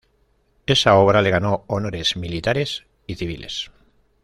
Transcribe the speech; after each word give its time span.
Esa 0.65 0.95
obra 0.97 1.21
le 1.21 1.29
ganó 1.29 1.63
honores 1.67 2.17
militares 2.17 2.87
y 3.05 3.13
civiles. 3.17 3.69